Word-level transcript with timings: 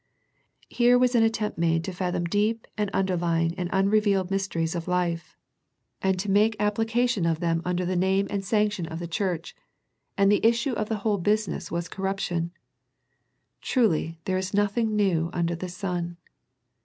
Here 0.71 0.97
was 0.97 1.13
an 1.13 1.21
attempt 1.21 1.59
made 1.59 1.83
to 1.83 1.93
fathom 1.93 2.25
deep 2.25 2.65
and 2.75 2.89
underlying 2.89 3.53
and 3.53 3.69
unrevealed 3.71 4.31
mysteries 4.31 4.73
of 4.73 4.87
life. 4.87 5.37
122 6.01 6.55
A 6.59 6.71
First 6.73 6.89
Century 6.93 7.01
Message 7.03 7.17
and 7.21 7.29
to 7.29 7.29
make 7.29 7.29
application 7.29 7.31
of 7.31 7.39
them 7.39 7.61
under 7.63 7.85
the 7.85 7.95
name 7.95 8.25
and 8.31 8.43
sanction 8.43 8.87
of 8.87 8.97
the 8.97 9.05
church, 9.07 9.55
and 10.17 10.31
the 10.31 10.43
issue 10.43 10.71
of 10.73 10.89
the 10.89 11.01
whole 11.05 11.19
business 11.19 11.69
was 11.69 11.87
corruption. 11.87 12.49
Truly 13.61 14.17
there 14.25 14.39
is 14.39 14.55
nothing 14.55 14.95
new 14.95 15.29
under 15.33 15.53
the 15.53 15.69
sun. 15.69 16.17